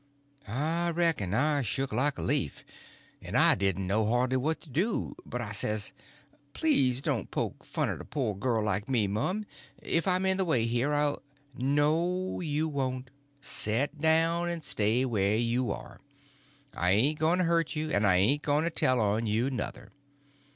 [0.47, 2.65] I reckon I shook like a leaf,
[3.21, 5.15] and I didn't know hardly what to do.
[5.27, 5.93] But I says:
[6.53, 9.45] "Please to don't poke fun at a poor girl like me, mum.
[9.79, 11.21] If I'm in the way here, I'll—"
[11.55, 13.11] "No, you won't.
[13.41, 15.99] Set down and stay where you are.
[16.73, 19.91] I ain't going to hurt you, and I ain't going to tell on you, nuther.